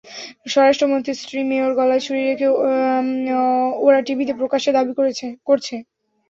স্বরাষ্ট্রমন্ত্রীর 0.45 1.19
স্ত্রী-মেয়ের 1.21 1.71
গলায় 1.79 2.03
ছুরি 2.05 2.21
রেখে 2.23 2.47
ওরা 3.81 3.99
টিভিতে 4.07 4.33
প্রকাশ্যে 4.39 4.71
দাবি 4.77 4.93
করছে। 4.97 5.25